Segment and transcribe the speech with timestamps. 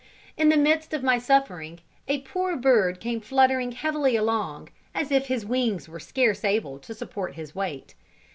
[0.35, 5.27] In the midst of my suffering, a poor bird came fluttering heavily along, as if
[5.27, 7.93] his wings were scarce able to support his weight.